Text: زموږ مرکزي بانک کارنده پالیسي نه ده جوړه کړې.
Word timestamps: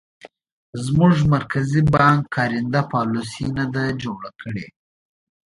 زموږ 0.85 1.15
مرکزي 1.33 1.81
بانک 1.93 2.21
کارنده 2.35 2.81
پالیسي 2.93 3.45
نه 3.57 3.65
ده 3.73 3.83
جوړه 4.03 4.29
کړې. 4.41 4.65